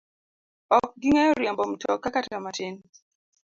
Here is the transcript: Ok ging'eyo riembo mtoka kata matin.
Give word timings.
Ok 0.77 0.91
ging'eyo 1.01 1.31
riembo 1.37 1.63
mtoka 1.71 2.07
kata 2.13 2.37
matin. 2.45 2.75